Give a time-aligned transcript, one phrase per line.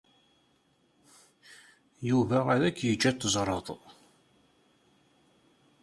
[2.09, 3.67] Yuba ad k-yeǧǧ ad teẓreḍ.